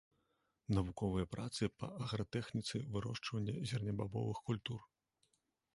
Навуковыя 0.77 1.29
працы 1.35 1.63
па 1.81 1.87
агратэхніцы 2.07 2.77
вырошчвання 2.97 3.55
зернебабовых 3.73 4.37
культур. 4.51 4.79